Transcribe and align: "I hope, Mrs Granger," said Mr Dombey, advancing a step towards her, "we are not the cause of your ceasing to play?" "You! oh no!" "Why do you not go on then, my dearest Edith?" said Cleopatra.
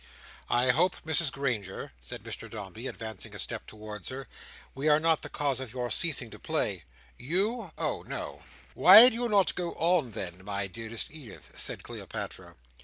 "I 0.49 0.71
hope, 0.71 0.95
Mrs 1.05 1.31
Granger," 1.31 1.91
said 1.99 2.23
Mr 2.23 2.49
Dombey, 2.49 2.87
advancing 2.87 3.35
a 3.35 3.37
step 3.37 3.67
towards 3.67 4.09
her, 4.09 4.27
"we 4.73 4.89
are 4.89 4.99
not 4.99 5.21
the 5.21 5.29
cause 5.29 5.59
of 5.59 5.71
your 5.71 5.91
ceasing 5.91 6.31
to 6.31 6.39
play?" 6.39 6.85
"You! 7.19 7.71
oh 7.77 8.01
no!" 8.07 8.41
"Why 8.73 9.09
do 9.09 9.13
you 9.15 9.29
not 9.29 9.53
go 9.53 9.73
on 9.73 10.13
then, 10.13 10.43
my 10.43 10.65
dearest 10.65 11.13
Edith?" 11.13 11.53
said 11.59 11.83
Cleopatra. 11.83 12.55